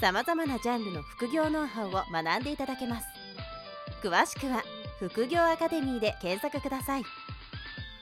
[0.00, 3.06] さまざまなジャンルの副業ノウハウを学んでいただけます
[4.00, 4.62] 詳しくは
[5.00, 7.02] 副業アカデミーで検索ください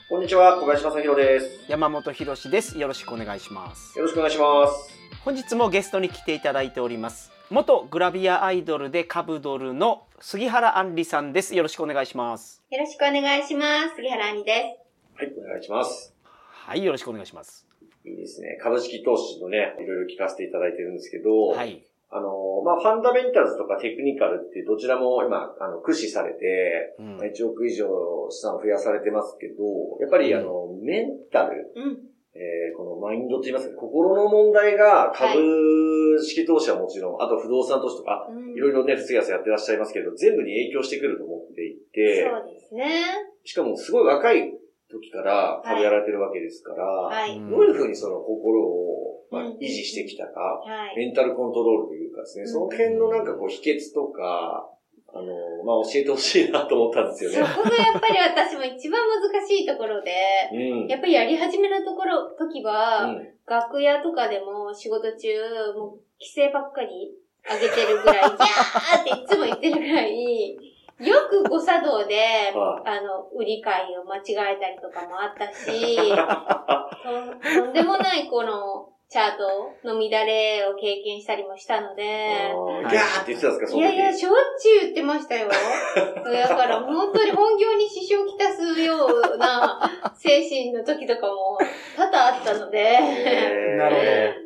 [0.08, 1.64] こんにちは、小林正宏です。
[1.68, 2.78] 山本博です。
[2.78, 3.98] よろしくお願いします。
[3.98, 4.96] よろしくお願いします。
[5.24, 7.32] 本日もゲストに来ていただいております。
[7.50, 11.56] 元グラビアアイドルでカブドルの杉原杏里さんです。
[11.56, 12.62] よろしくお願いします。
[12.70, 13.96] よろしくお願いします。
[13.96, 16.14] 杉原杏里ではい、お願いします。
[16.22, 17.66] はい、よろしくお願いします。
[18.04, 18.58] いいですね。
[18.62, 21.82] 株式投資のね、いろいろ聞かせていただいてるんですけど、はい。
[22.10, 27.86] あの、まあ、ファンダメンタルズとかテクニカルってどちらも今、あの、駆使されて、うん1億以上
[28.30, 29.54] 資産を増やされてますけど、
[30.00, 31.80] やっぱりあの、メンタル、す。
[31.80, 31.98] うん。
[32.34, 42.86] えーこのマインドと言いますか、心の問題が株式投資はもちろん、あと不動産投資とか、うんいろいろね、ふつやすやってらっしゃいますけど、全部に影響してくると思っていて、そうですね。
[43.44, 44.52] しかもすごい若い
[44.90, 47.36] 時から株やられてるわけですから、はい。
[47.36, 50.96] うんどういうふうにその心を、まあうん維持してきたか、はい。
[50.96, 54.70] メンタルコントロールというかですね、うんその辺のなんかこう秘訣とか、
[55.12, 55.26] あの、
[55.64, 57.36] まあ教えてほしいなと思ったんですよね。
[57.36, 60.12] そこがやっぱり私も一番難しいところで、
[60.52, 60.86] うん。
[60.86, 65.28] やっぱりやり始めのところ、時は、うん楽屋とかでも仕事中、
[65.78, 67.14] もう規制ばっかり
[67.48, 70.56] 上げてるぐらい、ギャーっていつも言ってるぐらい、
[70.98, 76.16] よく誤作動で、はあの、売り買いを間違えたりとかもあったし、と
[77.60, 83.78] とんでもないこのチャートの乱れを経験したりもしたので、ギャーって言ってたんですか、その時。
[83.78, 85.48] いやいや、しょっちゅう言ってましたよ。
[86.24, 89.80] だから本当に本業に支障をきたすような
[90.16, 91.58] 精神の時とかも
[91.96, 94.45] 多々あったので、なるほ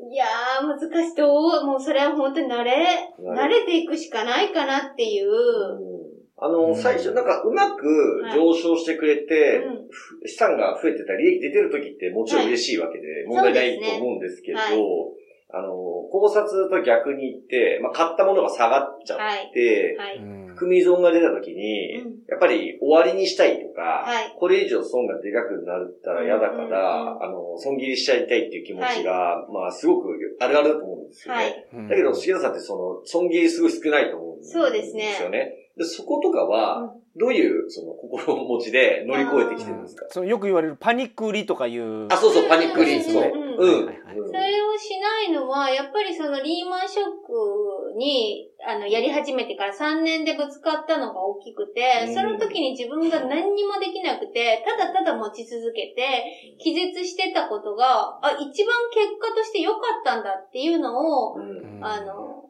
[0.00, 1.16] いやー、難しい。
[1.16, 1.26] ど
[1.60, 1.64] う。
[1.64, 5.28] もうそれは本当に慣れ、慣れていくしかないかなっていう。
[5.28, 6.18] うん。
[6.36, 6.76] あの、うん。
[6.76, 9.88] 最初なんかうまく上昇してくれて、うん。
[10.24, 19.18] 資産が増えてたり、利益出てる時ってもちろん嬉しいわけで、問題ないと思うんですけど、そうですねあの、考察と逆に言って、まあ、買ったものが下がっちゃっ
[19.52, 20.18] て、はい。
[20.18, 22.12] うん含み損が出た時に、うん。
[22.28, 24.34] やっぱり終わりにしたいとか、はい。
[24.36, 27.22] これ以上損がでかくなったら嫌だから、うんうんうん。
[27.22, 30.08] あの、損切りしちゃいたいっていう気持ちが、まあ、すごく
[30.40, 31.68] あるあるだと思うんですよね。
[31.88, 34.68] だけど、重田さんってその、損切りすごい少ないと思うんですよね。
[34.68, 35.54] そうですね。
[35.76, 36.90] でそことかは、うん。
[37.20, 40.06] どういう、その、心持ちで乗り越えてきてるんですか？
[40.10, 42.06] そうよく言われるパニック売りとかいう。
[42.12, 42.98] あ、そうそう、パニックリ。
[42.98, 43.22] ーそう。
[43.58, 43.78] うん。
[43.80, 43.86] うん。
[43.86, 44.18] はいはいはい。
[44.18, 44.26] うん。
[44.28, 52.14] それをしないのは、やっぱりそのリーマンショックに、あの、やり始めてから3年でぶつかったのが大きくて、うん。
[52.14, 56.24] その時に自分が何にもできなくて、ただただ持ち続けて、
[56.58, 61.84] 気絶してたことが、あ、一番結果として良かったんだっていうのを、うん。
[61.84, 62.48] あの、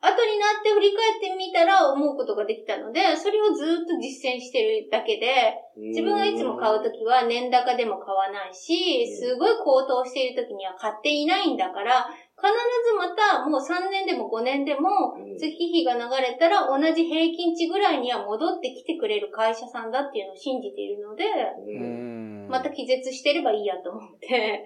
[0.00, 12.08] 後になって振り返ってみたら思うことができたので、それをずっと実践してるだけで、自分がいつも買うときは年高でも買わないし、すごい高騰しているときには買っていないんだから、
[12.40, 12.48] 必
[12.88, 15.36] ずまたもう3年でも5年でもうん。
[15.36, 21.24] 月日が流れたら同じ平均値ぐらいには戻ってきてくれる会社さんだっていうのを信じているので、
[22.48, 24.64] また気絶してればいいやと思って、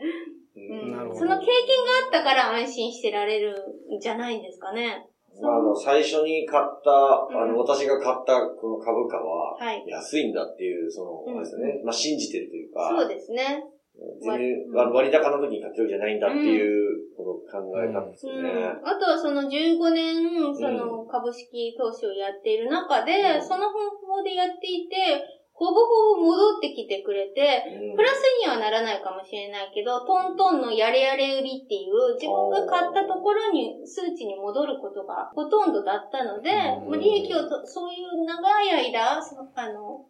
[0.57, 1.17] うん。
[1.17, 3.57] その経験があったから安心してられる
[3.97, 5.05] んじゃないんですかね。
[5.41, 9.85] まあ、あの、最初に買った、あうんの、私が買ったこの株価は、はい。
[9.87, 11.81] 安いんだっていう、その、ですよね。
[11.85, 13.65] まあ、信じてるというか、そうですね。
[13.95, 18.51] 全然うんあの割高の時に買ってるわけじゃないんだっていう、この考え方ですよね。
[18.51, 25.23] うん、あとはその15年、その株式投資をやっている中で、うんその方法でやっていて、
[25.55, 27.97] ほぼほぼ戻ってきてくれて、うん。
[27.97, 36.91] プラスにはならないかもしれないけど、トントンのやれやれ売りっていう、自分が買ったところに数値に戻ることがほとんどだったので、うん。
[36.91, 40.07] まあ利益をと、そういう長い間、そのあの、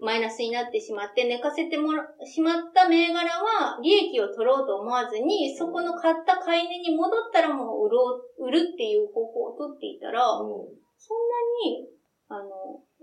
[0.00, 10.54] マイナスになってしまって寝かせてもら、しまった銘柄は利益を取ろうと思わずに、そこの買った買い値に戻ったらもう売ろう、売るっていう方法を取っていたら、そんな
[11.64, 11.97] に、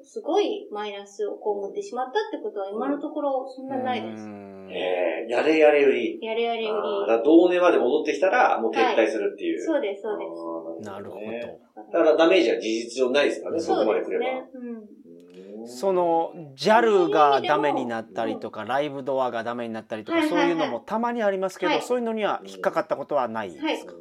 [0.06, 4.24] すごいマイナスを被ってしまったってことは今のところそんなないです。
[4.24, 6.20] うんえーやれやれ売り。
[6.22, 7.18] やれやれ売あーだり。
[7.18, 9.64] から同値まで戻ってきたら、もう撤退するっていう。
[9.64, 11.82] そうです、そうであーなるほねど。
[12.00, 13.66] だからダメージは事実上ないですからね、す。
[13.68, 14.26] そこまです来れば。
[14.26, 14.50] でね。
[14.54, 14.70] うん。
[14.70, 14.86] うん
[15.68, 23.94] その JAL がダメになったりとかライブドアがダメになったりとかはいはいはいそういうのもたまにありますけどはいそういうのには引っかかったことはないですか？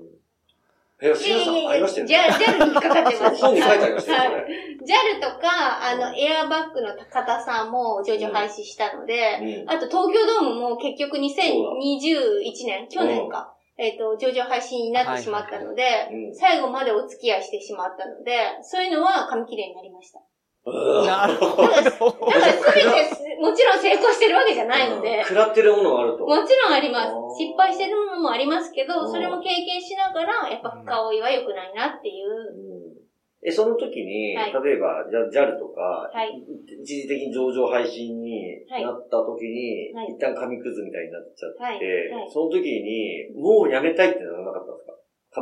[1.01, 2.45] え、杉原さん、ありましたよジャね。
[2.47, 3.41] JAL に引っかかってます。
[3.41, 4.77] 本に書いてありましたよ、こはいれ。
[4.79, 20.21] JAL とか、あの、エアバッグの高田さんも上場廃止したので、うんあと東京ドームも結局2021年、去年か、えっ、と、上場廃止になってしまったので、うん最後までお付き合いしてしまったので、そういうのは紙切れになりました。
[20.67, 21.69] うんなるほど。
[21.69, 26.25] だから全てす、もちろん成功してるわけじゃないので、食らってるものがあると。
[26.25, 27.13] もちろんあります。
[27.37, 32.29] 失敗してるものもありますけど、うんそれも経験しながら、やっぱ深追いは良くないなっていう。
[32.29, 33.05] うん
[33.47, 36.33] え、その時に、はい例えば、じゃ JAL とか、はい
[36.81, 41.75] 一時的に上場配信になった時に、はい一旦紙くずみたいになっちゃって、はい。
[41.77, 42.31] はい。
[42.33, 44.93] その時に、もうやめたいってならなかったんですか？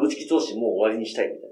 [0.01, 1.52] 株式投資もう終わりにしたいみたいな。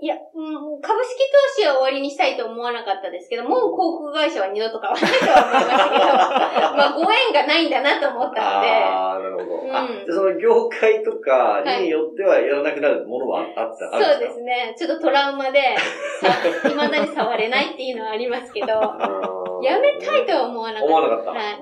[0.00, 1.18] いや、うん、株式
[1.56, 6.06] 投資は終わりにしたいと思わなかったですけど、もう航空会社は二度と買わないとは思いましたけど、
[6.78, 9.60] まあご縁がないんだなと思ったので、ああ、なるほど。
[9.62, 14.72] うんあ、じゃあその業界とかによってはやらなくなるものはあった、あるそうですね。
[14.78, 15.74] ちょっとトラウマで、
[16.20, 16.30] さ
[16.68, 18.66] 未だに触れないっていうのはありますけど、
[19.62, 20.94] やめたいとは思わなかった。
[20.94, 21.30] 思わなかった。
[21.32, 21.58] はい。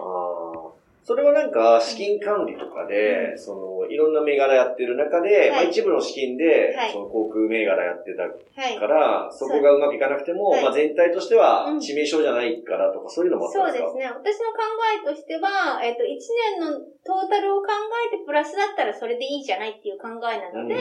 [1.07, 5.51] それはなんか、資金管理とかで、その、いろんな銘柄やってる中で、はい。
[5.53, 8.35] まあ一部の資金ではい、その航空銘柄やってたは
[8.67, 8.75] い。
[8.75, 8.87] か。
[8.91, 10.65] ら、そこがうまくいかなくても、はい。
[10.65, 11.79] まあ全体としてはうん。
[11.79, 13.87] 致命傷じゃないからとか、そういうのもあったんですか？
[13.87, 14.11] そうですね。
[14.11, 14.67] 私の考
[14.99, 16.19] えとしては、えっ、と、1
[16.59, 17.71] 年のトータルを考
[18.03, 20.75] えてプラスだったらそれでいいじゃないっていう考えなので、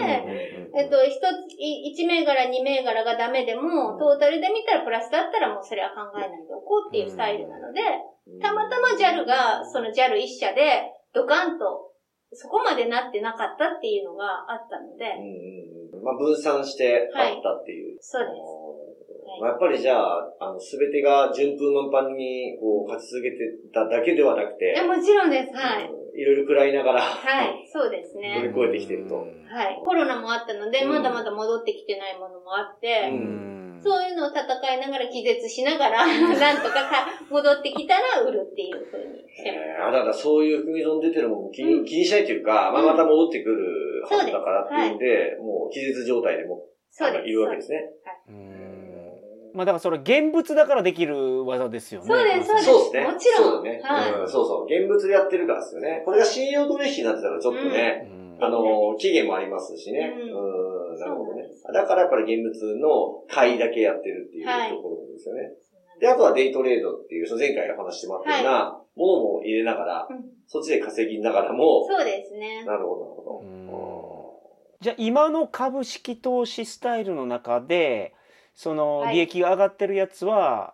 [0.73, 7.81] えっと、一つ、い一銘柄、二銘柄がダメでも、トータルで見たらプラスだったらもうそれは考えないでおこうっていうスタイルなので、
[8.41, 10.83] たまたま JAL が、その JAL 一社で、
[11.13, 11.91] ドカンと、
[12.33, 17.97] そこまでなってなかったっていうのがあったので、うんうんうんまあ分散してあったっていう。
[18.01, 18.65] そうです
[19.41, 23.37] やっぱりじゃあ、あの、すべてが順風満帆に、こう、勝ち続けて
[23.73, 25.55] ただけではなくて、もちろんです。
[25.55, 25.89] はい。
[25.89, 27.67] うんいろいろ食らいながら、はい。
[27.71, 28.49] そうです乗りね。
[28.49, 29.15] 越えてきてると。
[29.17, 29.81] はい。
[29.83, 33.54] コロナもあったので、うんまだまだ戻ってきてないものもあって、うん
[33.85, 34.41] そういうのを戦
[34.73, 39.63] いながら気絶しながら、 なんとかか戻ってきたら売るっていう風にしてます。
[39.63, 47.27] えー、あだからそういう組損出てるものも気に,、うん気にしないというか、まあ、うんまた戻ってくるはずだからっていうんそで、もう気絶状態でもそうです。
[47.29, 47.91] いるわけですね。
[49.53, 52.07] まあだからそれ現物だからできる技ですよね。
[52.07, 53.03] そうですそうですそうですね。
[53.05, 54.27] もちろんそうだね、はいうん。
[54.27, 54.65] そうそう。
[54.65, 56.01] 現物でやってるからですよね。
[56.03, 60.13] これが信用取引になってたらちょっとね、うんあの、期限もありますしね。
[60.19, 61.43] うんうん、なるほどね。
[61.73, 65.51] だからやっぱり現物の買いだけやってるっていうはいところですよね。
[65.99, 70.25] で、あとはデイトレードっていう、その前回話してもらったようなものも入れながら、うん。
[70.47, 72.65] そっちで稼ぎながらも、そうですね。
[72.65, 73.67] なるほど、なるほうん。
[73.67, 74.39] ど。
[74.81, 78.13] じゃあ今の株式投資スタイルの中で
[78.53, 79.15] そのはい。
[79.15, 80.73] 利益が上がってるやつは、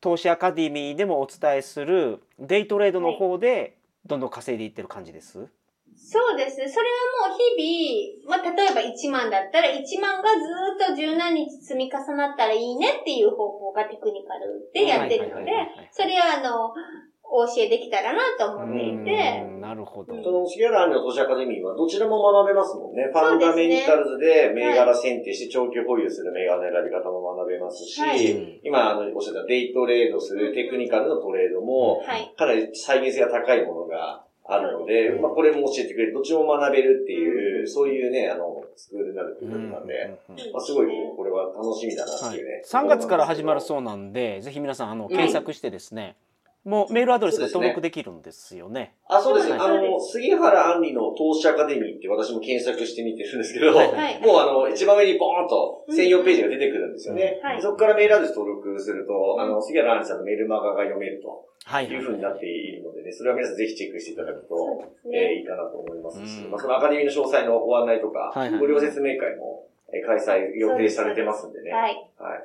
[0.00, 3.76] 投資アカデミーでもお伝えするデイトレードの方で
[4.06, 5.48] どんどん稼いでいってる感じです、
[6.02, 6.66] そうですね。
[6.66, 6.88] それ
[7.20, 15.52] はもう日々、まあ、例えば1万だったら1万がずーっと十何日積み重なったらいいねっていう方法がテクニカルでやってるので
[15.92, 16.72] それはあの、
[17.30, 23.06] お教えできたらなと思っていて、うんなるほど、その、杉原杏里の投資アカデミーはどちらも学べますもんね。
[23.12, 32.34] ファンダメンタルズで銘柄選定して長期保有する銘柄の選び方も学べますし、はい今、あの、おっしゃったデイトレードするテクニカルのトレードも、はい。
[32.36, 36.12] かなり再現性が高いものがあるので、まあ、これも教えてくれる。
[36.12, 39.94] どっちも学べるっていう、そういうね、あの、スクールになるということなんで、
[40.28, 40.34] うん。
[40.36, 40.44] うん。
[40.44, 40.52] うん。
[40.52, 40.86] まあ、すごい、
[41.16, 42.62] これは楽しみだなっていうね。
[42.66, 45.08] 3月から始まるそうなんでぜひ皆さんあのん。
[45.08, 46.16] 検索してですね、
[46.64, 48.94] もうメールアドレスが登録できるんですよね。
[49.08, 49.56] あ、そうですね。
[49.56, 54.20] はいあの、杉原杏里の投資アカデミーって私も検索してみてるんですけど、はいはい。
[54.20, 57.40] もうあの、一番上にボーンと専用ページが出てくるんですよね。
[57.42, 65.34] うんはいそこからメールアドレス登録すると、うんあの、杉原杏里さんのメールマガが読めるとはいいう風になっているのでね、それは皆さんぜひチェックしていただくと、そうですえーね。
[65.40, 71.72] いいかなと思いますし、うんまあ、そのアカデミーの詳細のご案内とか、はいはい無料説明会もえー開催予定されてますんでね。
[71.72, 71.96] はい。
[72.18, 72.44] はい。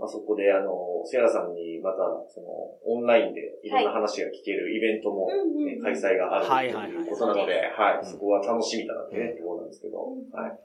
[0.00, 2.48] まあ、そこで、あの、杉原さんにまた、その、
[2.88, 10.32] オンラインでいろんな話が聞けるイベントも、ね開催があるとはいうことなので、はい、うんそこは楽しみだなってね、ところなんですけど、うん。
[10.32, 10.56] はい。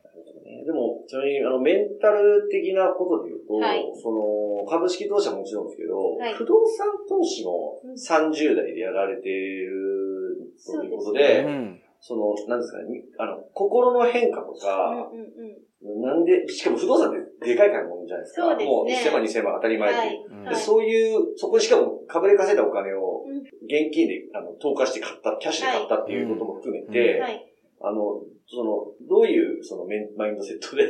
[0.64, 3.84] でも、ちなみに、あの、メンタル的なことで言うと、はい。
[4.02, 6.34] その、株式投資はもちろんですけど、はい。
[6.34, 7.94] 不動産投資もうん。
[7.94, 16.02] 30代でやられているということで、うんその、なんですかね、あの、心の変化とうんか、うんうん。
[16.06, 18.42] なんで、しかも不動産ってでかい買い物じゃないですか。
[18.44, 27.42] そうですねもう1000万、2000万当たり前っていはいそういう、そこにしかも株で稼いだお金をうん現金であの投下して買った、キャッシュで買ったっていうことも含めて、はい。
[27.82, 30.86] あの、その、どういうそのメンマインドセットで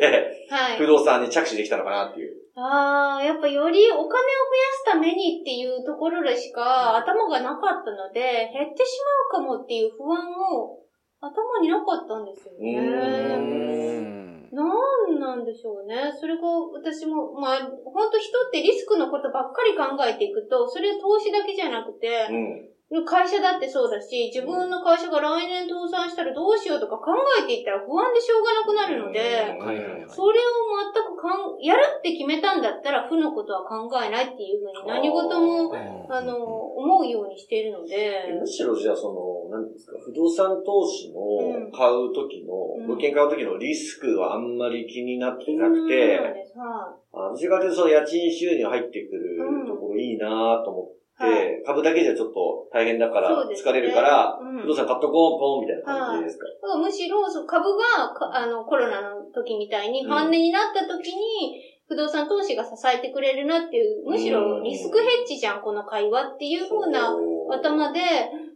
[0.52, 0.86] はい不。
[0.86, 2.36] 動産に着手できたのかなっていう。
[2.56, 9.00] ああ、やっぱよりお金を増やすためにっていうところでしか頭がなかったので、減ってし
[9.32, 10.20] まうかもっていう不安
[10.60, 10.85] を
[11.22, 12.80] 頭になかったんですよね。
[12.80, 14.64] んな
[15.08, 16.12] んなんでしょうね。
[16.20, 16.44] それが
[16.74, 22.75] 私も、まあ、本当人ってリスクのことばっかり考えていくと、それ投資だけじゃなくて、うん。
[23.06, 29.58] 会社だってそうだし、自分の会社が来年倒産したらどうしようとか考えていったら不安でしょうがなくなるので、
[30.08, 30.54] それを
[30.94, 35.74] 全くかん、やるって決めたんだったら負のことは考えないっていうふうに何事も、
[36.08, 41.72] あの、思うようにしているので、むしろじゃあその、何ですか、不動産投資のうん。
[41.72, 42.88] 買う時の、うん。
[42.88, 46.20] 物件買う時のリスクはあんまり気になってなくなて、
[47.12, 51.64] どちらかというとその家賃収入入ってくるうんところいいなと思って、はい。
[51.66, 54.62] 株だけじゃちょっと大変だから疲れるから、うん。
[54.62, 56.46] 不動産買っとこう、ポンみたいな感じですか？
[56.62, 57.66] だからむしろ、株
[57.98, 60.10] がか、あの、コロナの時みたいに、うん。
[60.10, 67.54] 半値になった時に、不動産投資が支えてくれるなっていう、むしろリスクヘッジじゃん、この会話っていう風なそう。
[67.54, 68.00] 頭で、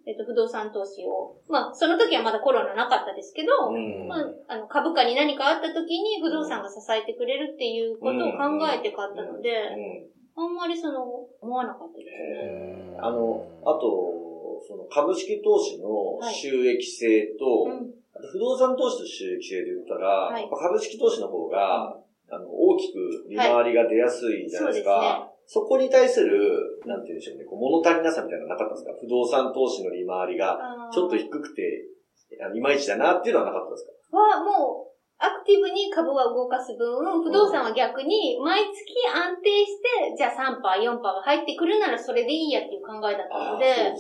[0.08, 1.38] えっと、不動産投資を。
[1.48, 4.08] まあ、その時はまだコロナなかったですけど、うん。
[4.08, 11.04] まあ、あの、株価に何かあった時に不動産が支えてくれるっていうことを考えて買ったので、うんあんまりその、
[11.42, 12.10] 思わなかったです。
[12.10, 12.98] ね。
[13.00, 17.94] あの、あと、その株式投資の収益性と、うん。
[18.14, 20.50] あと不動産投資と収益性で言ったら、はい。
[20.50, 21.98] 株式投資の方が、
[22.32, 24.92] あの大きく利回りが出やすいじゃないですか。
[24.92, 25.30] はい。
[25.48, 28.94] そこに対する、なんて言うんでしょうね、こう物足りなさみたいなのなかったんですか？
[29.02, 30.60] 不動産投資の利回りが
[30.94, 31.88] ちょっと低くて、
[32.54, 34.18] いまいちだなっていうのはなかったんですか？
[34.18, 34.89] は、もう、
[35.20, 43.92] アクティブに株は動かす分、不動産は逆に、毎月安定して、じゃあ3%、4%が入ってくるならそれでいいやっていう考えだったので。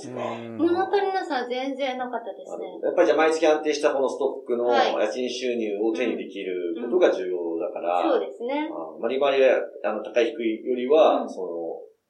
[0.55, 2.79] 物足りなさは全然なかったですね。
[2.81, 8.69] やっぱりじゃあ毎月安定したこのストックのはい家賃収入を手にできることが重要だから、そうですね。
[8.71, 11.47] あまあ、利回りがあの高い低いよりは、うんその、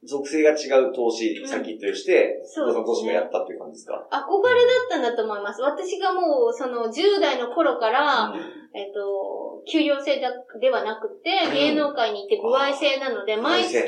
[0.10, 1.48] 属性が違う投資うん。
[1.48, 3.14] 先として、不動産投資そうですね。
[3.14, 3.94] がやったっていう感じですか？
[4.10, 5.62] 憧れだったんだと思います。
[5.62, 8.34] 私がもう、その10代の頃から、
[8.74, 11.54] えっと、給料制だではなくて、うん。
[11.54, 13.86] 芸能界にいて歩合制なので、毎月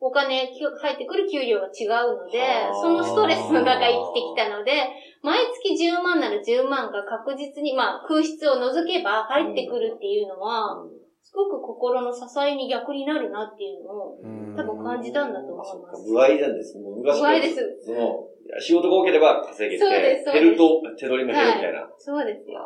[0.00, 2.40] お金入ってくる給料が違うので
[2.80, 4.88] そのストレスの中生きてきたので、
[5.22, 10.90] 毎月10万なら10万が確実に、まあ空室を除けば入ってくるっていうのは、うん
[11.22, 14.16] すごく心の支えに逆になるなっていうのを、
[14.56, 16.10] 多分感じたんだと思います。
[16.10, 16.78] 部合なんです。
[16.78, 18.26] もう昔から歩合ですその、
[18.58, 21.88] 仕事が多ければ稼げて、減ると手取りも減るみたいな。
[21.98, 22.60] そうですよ。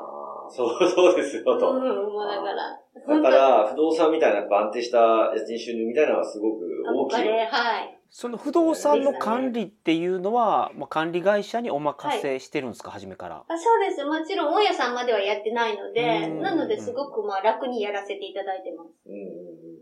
[0.50, 1.72] そう、そうですよ、 うん、と。
[1.72, 2.80] もうだから。
[3.06, 7.16] だから、不動産みたいな安定した家賃収入みたいなのはすごく大きい。
[7.16, 7.93] 憧れ、はい。
[8.16, 13.42] その不動産の管理っていうのは、まあ、管理会社にお任せしてるんですか、初めから。
[13.48, 14.04] あそうです。
[14.04, 18.90] もちろん、大家さんまではやってないので、うんなのですごくまあ楽にやらせていただいてます。
[19.04, 19.30] うんうんうんう
[19.72, 19.73] ん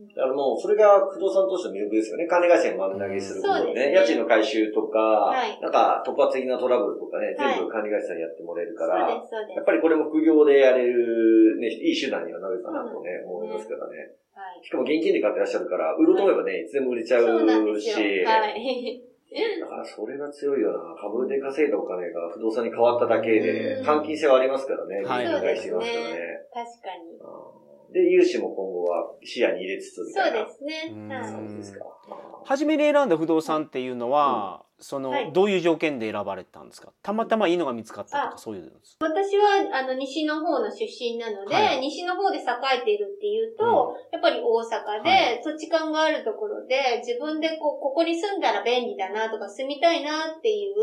[0.00, 2.26] だからもう、それが不動産投資の魅力ですよね。
[2.26, 3.92] 管理会社に丸投げすることでね。
[3.92, 4.98] 家賃の回収とか、
[5.30, 9.56] はいなんか突発的なトラブルとかね、はい全部管理会社にやってもらえるから、です、そうです。
[9.56, 14.16] やっぱりこれも副業でやれる、ね、いい手段にはなるかなとね、思いますからね。
[14.34, 14.64] はい。
[14.64, 18.26] しかも現金で買ってらっしゃるから、売ろうと思えばね、いつでも売れちゃうそうなんですし、よ。
[18.26, 19.12] はい。
[19.32, 20.94] だからそれが強いよな。
[21.00, 25.00] 株で稼いだお金が不動産に変わっただけでう、ん換金性はありますからね。
[25.04, 26.18] はい理解してますからね。
[26.52, 27.71] 確かに。
[27.92, 30.44] で、融資も今後は視野に入れつつみそうたいな。
[30.44, 30.90] ですね。
[30.92, 31.24] うんはい。
[31.28, 31.84] そうですか。
[32.44, 36.92] 初めに選んだ不動産っていうのは、その、はいどういう条件で選ばれたんですか？
[37.02, 38.96] たまたまいいのが見つかったとか、あそういうのです。
[39.00, 42.42] 私は、あの、西の方の出身なので、はい西の方で栄
[42.82, 44.58] えているっていうと、やっぱり大
[44.98, 50.74] 阪で、はい土地勘があるところで、自分でこう、ここに住んだら便利だなとか、住みたいなっていう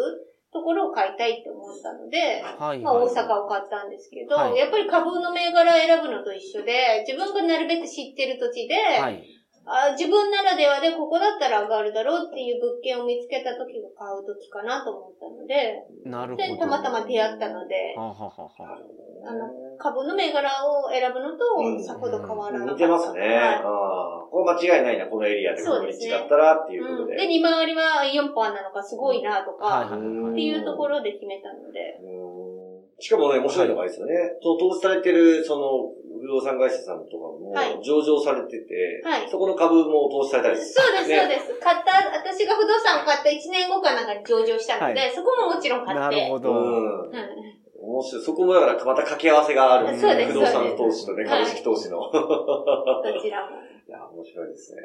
[0.52, 2.82] ところを買いたいって思ったので、はい。
[2.82, 9.39] まあ、はい大阪を買ったんですけど、はいやっぱり株の銘柄選ぶのと一緒で、自分がなるべく知ってる土地で、はい。
[9.70, 16.44] あ自分ならではでここだったら上がるだろうっていう物件を見つけた時が買う時かなと思ったので、なるほど。
[16.44, 18.80] で、たまたま出会ったので、はあ、はあはあは
[19.26, 22.74] あ、あの、株の銘柄を選ぶのうんとさほど変わらなかった。
[22.74, 23.22] 似てますね。
[23.22, 27.16] はいああこれ間違いないな、このエリアでこの道そうですねだったらっていうことうん、で。
[27.18, 32.00] で、利回りは4%なのかすごいなとか、はいっていうところで決めたので。
[32.04, 32.50] うん
[33.02, 34.14] しかもね、面白いのがあれですよね。
[34.42, 41.60] その投資されてる、その、不動産会社さんとかもはい、上場されてて、はいそこの株も投資されたりそうです、ねそうです。
[41.60, 46.02] 買った、私が不動産を買った1年後かなんかに上場したので、はそこももちろん買って。
[46.02, 46.52] なるほど。
[46.52, 47.10] うん。
[47.10, 48.24] うん面白い。
[48.24, 49.98] そこもだからまた掛け合わせがある。
[49.98, 52.00] そうです不動産投資とね、はい株式投資の。
[52.12, 53.56] どちらも。
[53.56, 54.82] いや、面白いですね。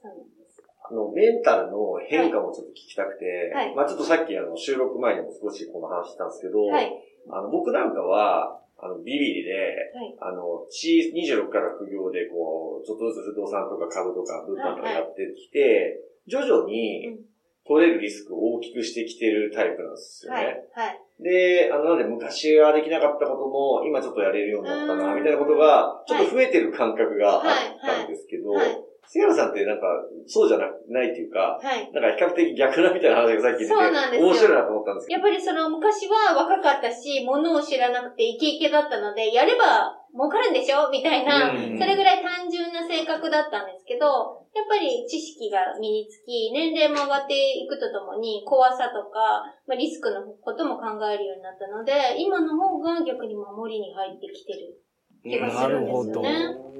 [0.00, 6.90] そうなんですあの、メンタルの変化もちょっと聞きたくて、はいまあちょっとさっきあの、収録前にも少しこの話したんですけど、はい。
[7.28, 17.20] あの、僕なんかは、あの、ビビリで、はいあの、C、26から副業で、こう、ちょっとずつ不動産とか株とか物販とかやってきて、徐々に、
[17.66, 20.38] 取れるリスクを大きくしてきてるタイプなんですよね。
[20.38, 20.54] はい。
[20.72, 21.00] はい。
[21.20, 27.42] で、あの、なので昔はできなかったことも、今ちょっとやれるようになったな、うんみたいなことが、ちょっと増えてる感覚があっ
[27.84, 29.90] たんですけど、はいはい杉原さんってなんか、
[30.30, 31.90] そうじゃなないっていうか、はい。
[31.90, 54.89] なんか比較的逆なみたいな話がさっき出て、そうなんですよ面白いなと思ったんですけやっぱりその昔は若かったし、ものを知らなくてイケイケだったので、やれば儲かるんでしょみたいな、うんそれぐらい単純な性格だったんですけど、やっぱり知識が身につき、年齢も上がっていくとともに、怖さとか、まあ、リスクのことも考えるようになったので、今の方が逆に守りに入ってきてるど。
[55.22, 56.30] 気がするんですよね。
[56.64, 56.70] うん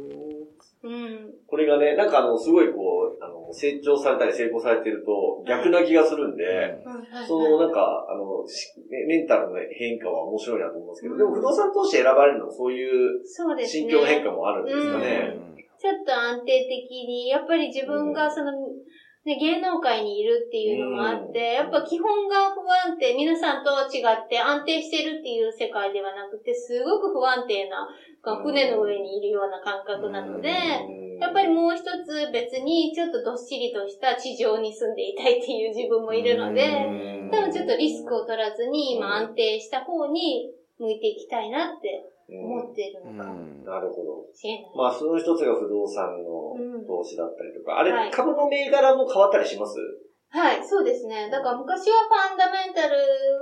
[0.83, 1.35] うん。
[1.47, 6.79] これがね、なんかあの、すごいこう、あの、成長されたり成功されてると逆な気がするんで、
[7.29, 8.45] そのなんか、あの、
[9.07, 13.83] メンタルの変化は面白いなと思うんですけど、でも不動産投資選ばれるのもそういうそうですね。
[13.83, 15.37] 心境の変化もあるんですかね。
[15.81, 18.53] ちょっと安定的に、やっぱり自分がその、
[19.25, 27.87] ね、芸能界にいるっていうのもあって、うんやっぱ基本が不安定、皆さんと違って安定してるっていう世界ではなくて、すごく不安定な、
[28.23, 30.49] 船の上にいるような感覚なので、
[31.21, 36.87] やっぱりもう一つ別にちょっとどっしりとした地上に住んでいたいっていう自分もいるので、
[37.31, 40.49] 多分ちょっとリスクを取らずに、まあ安定した方に
[40.79, 43.35] 向いていきたいなって思っているのかも
[43.65, 44.25] なるほど。
[44.75, 48.11] まあ、その一つが不動産の投資だったりとか、あれ、はい。
[48.11, 49.77] 株の銘柄も変わったりします？
[50.31, 51.29] はい、そうですね。
[51.29, 52.97] だから昔はファンダメンタル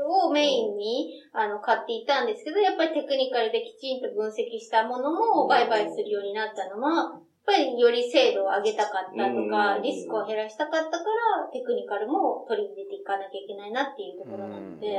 [0.09, 14.97] をメインに、あの、買っていたんですけど、やっぱりテクニカルできちんと分析したものも売買するようになったのは、やっぱりより精度を上げたかったとうん、かリスクを減らしたかったから、テクニカルも取り入れていかなきゃいけないなっていうところなので、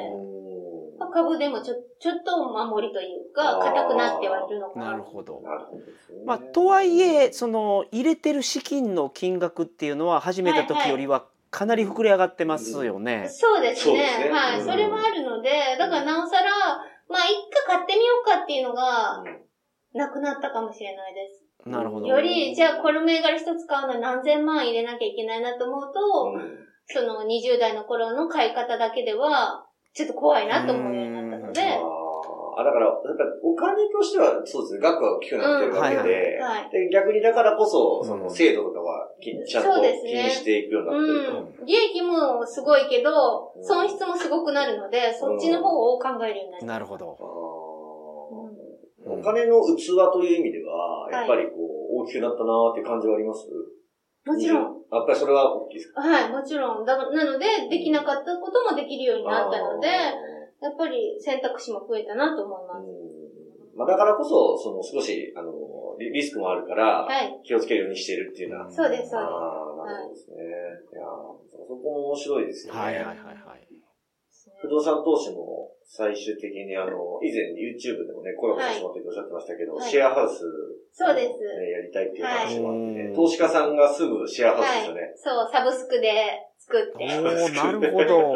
[0.99, 4.85] まあ、株でもちょちょっと守りというか、硬くなってはいるのかな。
[4.91, 5.41] なるほど。
[5.41, 6.23] なるほどですね。
[6.25, 13.27] まあ、とはいえその入れてる資金の金額っていうのは始めた時よりはかなり膨れ上がってますよね。
[13.29, 14.07] そうですね。
[14.07, 16.51] すねはい、うんそれはあるので、だからなおさら、
[17.07, 19.23] まあ、一回買ってみようかっていうのが、
[19.93, 21.69] なくなったかもしれないです。
[21.69, 22.07] なるほど。
[22.07, 25.99] より、じゃあこの銘柄一つ買うのに何千万入れなきゃいけないなと思うと、
[26.35, 31.77] うんその20代の頃の買い方だけでは、ちょっと怖いなと思うようになったので、あ
[32.59, 36.69] あ、だから、やっぱお金としては、そうですね、額は大きくなってるわけうんで、はい。
[36.69, 41.61] で逆にだからこそ、そのうん制度とかはきちゃんとそうですね気にしていくようになってると。
[41.61, 41.65] うん。
[41.65, 47.17] 利益もすごいけどう、ん損失もすごくなるので、そっちの方を考えるようになりまなるほど。
[49.05, 51.55] お金の器という意味では、やっぱりこ
[51.91, 53.47] う、大きくなったなーっていう感じはあります？
[53.47, 53.49] す。
[54.29, 54.63] もちろん。。
[54.91, 56.01] やっぱりそれは大きいですか？
[56.01, 56.85] はい、もちろん。
[56.85, 59.87] だなので、できなかったこともできるようになったので、
[60.61, 62.87] やっぱり選択肢も増えたなと思います。
[63.75, 65.53] まあ、だからこそ、その少し、あの、
[65.99, 67.39] リリスクもあるから、はい。
[67.43, 68.71] 気をつけるようにしてるっていうのは。
[68.71, 70.35] そうです、そうああ、なるほどですね。
[70.91, 71.05] いやー
[71.47, 72.79] そこも面白いですよね。
[72.79, 73.69] はいはいはい。
[74.61, 80.43] 不動産投資も最終的にあの、以前 YouTube でもね、コラボさせてもらっておっしゃってましたけど、はいシェアハウス、
[80.91, 81.39] そうです。
[81.39, 85.13] ね、やりたいっていう話もあって、はい投資家さんがすぐシェアハウスですよね。
[85.15, 86.11] そう、サブスクで
[86.57, 87.07] 作って。
[87.07, 88.35] おおなるほど。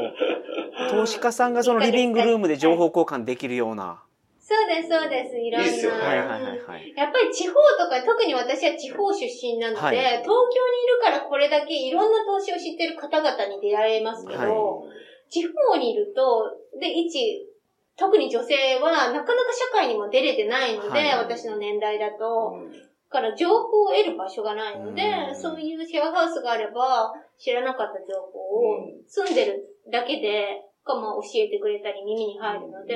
[0.89, 4.03] 投資家さんがそのリビングルームで情報交換できるような。
[4.39, 5.39] そうです、そうです。
[5.39, 5.67] いろんな。
[5.67, 6.03] いいっすよね。
[6.03, 6.27] はいはい
[6.67, 6.93] はい。
[6.95, 9.95] やっぱり地方とか、特に私は地方出身なので、はい。
[10.19, 14.83] 東京にいるからこれだけいろんな投資を知ってる方々に出会えますけど、は
[15.29, 17.47] 地方にいると、で、一、
[17.95, 21.17] 特に女性はなかなか社会にも出れてないので、はい。
[21.17, 22.71] 私の年代だと、うん。
[22.71, 22.77] だ
[23.09, 25.35] から情報を得る場所がないのでう、ん。
[25.35, 32.95] そういうシェアハウスがあれば、知らなかった情報を住んでるだけで、かまあ教えてくれたり耳に入るので、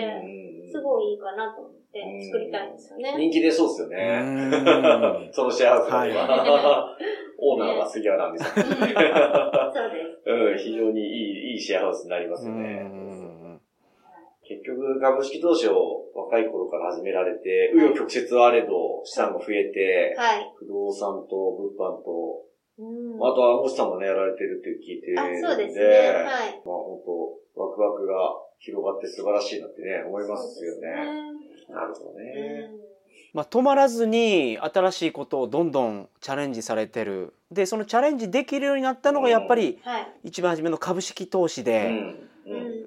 [0.72, 3.16] すごいいいかなと思って作りたいんですよね。
[3.18, 5.32] 人気出そうですようね。
[5.32, 6.98] そのシェアハウスがあればは
[7.40, 8.64] オーナーは杉原亜美さん。
[8.64, 10.30] うんそうです。
[10.30, 12.84] うん、非常にいい、いいシェアハウスになりますようね。
[12.84, 13.62] ん
[14.48, 20.54] 結局、株式投資を若い頃から始められて、紆余曲折あれど、資産も増えて、はい。
[20.56, 22.47] 不動産と物販と、
[22.80, 25.86] うんあとは、もしさんもね、やられてるって聞いてるあ、ので、そうですね。
[25.86, 26.62] はい。
[26.66, 28.14] まあ本当ワクワクが
[28.60, 30.90] 広がって素晴らしいなってね、思いますよそうね。
[31.70, 32.70] なるほどねね。
[33.34, 39.80] まあ、止まらずに新しいことをどんどんチャレンジされてるでそのチャレンジできるようになったのがやっぱり。
[40.24, 41.92] 一番初めの株式投資うで、ん。
[41.92, 42.62] ううん。
[42.62, 42.84] ん。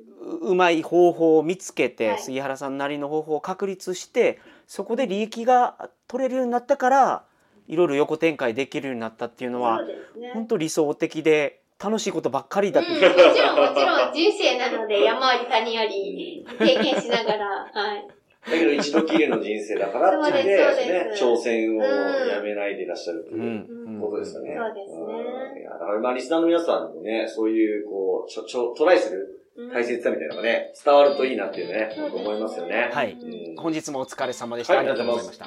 [0.47, 7.25] ううまい方法を見つけて、はい杉原さんなりの方法を確立してそこで利益が取れるようになったから
[7.71, 9.95] いろいろ横展開できるようになったっていうのはね。
[10.35, 14.13] 本当理想的で楽しいことばっかりだうん、もちろんもちろん。
[14.13, 18.07] 人生なので山あり谷あり経験しながら、 はい。
[18.51, 20.51] だけど一度きりの人生だからって言って、
[20.87, 24.01] ね挑戦をうんやめないでいらっしゃるとういうんうん。
[24.01, 24.57] ことですよね。
[24.59, 25.05] そうですね。
[25.05, 25.59] ん。
[25.61, 29.41] いやだからまあリスナーの皆さんにもね、そういうこう、ちょ、ちょ、トライする
[29.73, 32.23] 大切さみたいなのがね、伝わるといいなっていうね、そうですね。
[32.23, 32.91] 思いますよね。
[32.93, 33.13] はい。
[33.13, 33.57] うん。
[33.57, 35.47] 本日もお疲れ様でした、はいありがとうございました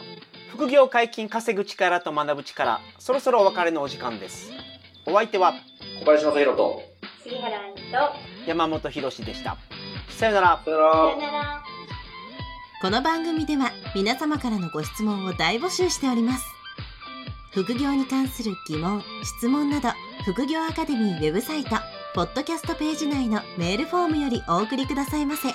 [0.53, 4.51] 副業解禁稼ぐ力と学ぶ力そろそろお別れのお時間です。
[5.03, 5.55] お相手は
[5.99, 6.81] 小林正宏と、
[7.23, 7.81] 杉原愛と、
[8.45, 9.57] 山本博でした。
[10.09, 10.61] さよなら。
[10.63, 10.93] さよなら。
[10.93, 11.17] さよ。
[11.17, 11.63] なら。
[12.83, 16.45] この番組では皆様からのご質問を大募集しております。
[17.53, 19.89] 副業に関する疑問質問など
[20.23, 21.77] 副業アカデミーウェブサイト
[22.13, 25.49] ポッドキャストページ内のメールフォームよりお送りくださいませ